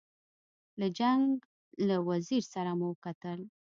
[0.79, 1.25] له جنګ
[1.87, 3.39] له وزیر سره مو وکتل.